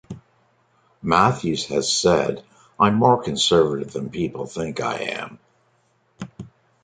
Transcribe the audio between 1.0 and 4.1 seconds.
Matthews has said, I'm more conservative than